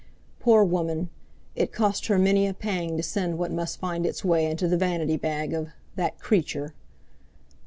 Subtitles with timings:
[0.39, 4.67] Poor woman!—it cost her many a pang to send what must find its way into
[4.67, 6.73] the vanity bag of "that creature!"